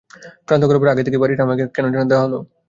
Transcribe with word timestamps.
ক্লান্ত 0.45 0.63
গলায় 0.63 0.79
বললেন, 0.79 0.93
আগে 0.93 1.05
দেখি, 1.07 1.19
বাড়িটা 1.21 1.43
আমাকে 1.47 1.63
কেন 1.75 1.85
দেয়া 2.09 2.23
হল। 2.23 2.33